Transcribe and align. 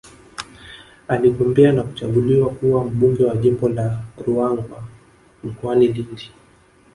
Aligombea 1.07 1.71
na 1.71 1.83
kuchaguliwa 1.83 2.49
kuwa 2.49 2.85
Mbunge 2.85 3.25
wa 3.25 3.35
Jimbo 3.35 3.69
la 3.69 4.01
Ruangwa 4.25 4.83
mkoani 5.43 5.87
Lindi 5.87 6.29